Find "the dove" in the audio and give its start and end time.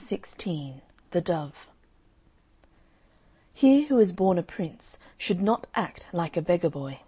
1.10-1.68